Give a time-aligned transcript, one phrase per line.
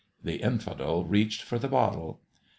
[0.23, 2.19] The Infidel reached for the bottle.